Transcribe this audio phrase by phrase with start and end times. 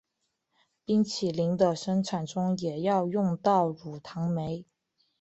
[0.83, 4.65] 冰淇淋的生产中也要用到乳糖酶。